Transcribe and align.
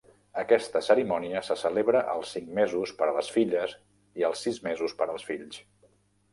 Aquesta 0.43 0.79
cerimònia 0.87 1.41
se 1.49 1.57
celebra 1.65 2.01
als 2.15 2.33
cinc 2.37 2.49
mesos 2.61 2.95
per 3.03 3.11
a 3.11 3.15
les 3.21 3.31
filles 3.37 3.77
i 4.23 4.29
als 4.33 4.45
sis 4.49 4.61
mesos 4.71 5.01
per 5.03 5.11
als 5.13 5.31
fills. 5.33 5.65